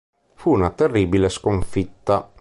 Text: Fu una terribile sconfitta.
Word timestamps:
Fu 0.33 0.49
una 0.49 0.71
terribile 0.71 1.29
sconfitta. 1.29 2.27